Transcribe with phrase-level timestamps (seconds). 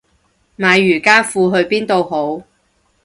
[0.57, 2.43] 買瑜伽褲去邊度好